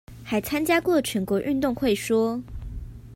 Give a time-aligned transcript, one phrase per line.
[0.25, 2.41] 還參加過全國運動會說